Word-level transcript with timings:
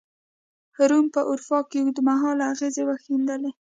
روم 0.89 1.05
پر 1.13 1.23
اروپا 1.29 1.57
اوږد 1.61 1.97
مهاله 2.09 2.43
اغېزې 2.53 2.83
وښندلې. 2.85 3.51